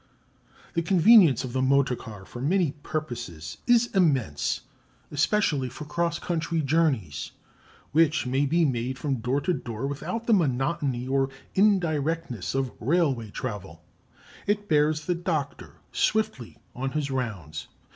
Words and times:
The 0.73 0.81
convenience 0.81 1.43
of 1.43 1.53
the 1.53 1.61
motor 1.61 1.95
car 1.95 2.25
for 2.25 2.41
many 2.41 2.71
purposes 2.81 3.59
is 3.67 3.85
immense, 3.95 4.61
especially 5.11 5.69
for 5.69 5.85
cross 5.85 6.17
country 6.17 6.63
journeys, 6.63 7.33
which 7.91 8.25
may 8.25 8.47
be 8.47 8.65
made 8.65 8.97
from 8.97 9.17
door 9.17 9.41
to 9.41 9.53
door 9.53 9.85
without 9.85 10.25
the 10.25 10.33
monotony 10.33 11.07
or 11.07 11.29
indirectness 11.53 12.55
of 12.55 12.71
railway 12.79 13.29
travel. 13.29 13.83
It 14.47 14.67
bears 14.67 15.05
the 15.05 15.13
doctor 15.13 15.75
swiftly 15.91 16.57
on 16.73 16.93
his 16.93 17.11
rounds. 17.11 17.67